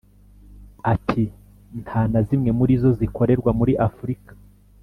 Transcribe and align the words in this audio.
Ati 0.93 1.23
“Nta 1.81 2.01
na 2.11 2.19
zimwe 2.27 2.49
muri 2.59 2.73
zo 2.81 2.89
zikorerwa 2.99 3.51
muri 3.59 3.73
Afurika 3.87 4.31